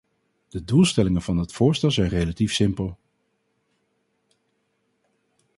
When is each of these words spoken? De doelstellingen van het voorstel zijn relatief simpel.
De 0.49 0.63
doelstellingen 0.63 1.21
van 1.21 1.37
het 1.37 1.53
voorstel 1.53 1.91
zijn 1.91 2.09
relatief 2.09 2.53
simpel. 2.53 2.97